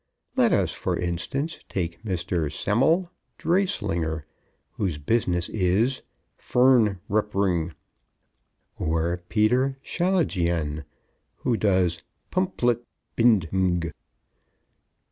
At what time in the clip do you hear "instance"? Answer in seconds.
0.97-1.59